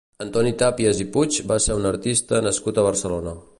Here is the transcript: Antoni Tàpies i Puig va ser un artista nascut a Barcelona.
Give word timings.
Antoni 0.23 0.53
Tàpies 0.61 1.01
i 1.03 1.07
Puig 1.17 1.37
va 1.53 1.59
ser 1.67 1.77
un 1.83 1.87
artista 1.91 2.43
nascut 2.49 2.81
a 2.83 2.87
Barcelona. 2.91 3.39